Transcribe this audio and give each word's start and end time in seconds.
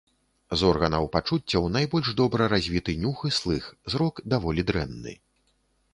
З 0.59 0.67
органаў 0.69 1.03
пачуццяў 1.15 1.67
найбольш 1.75 2.09
добра 2.21 2.49
развіты 2.55 2.97
нюх 3.03 3.17
і 3.29 3.33
слых, 3.41 3.71
зрок 3.95 4.15
даволі 4.35 4.61
дрэнны. 4.73 5.13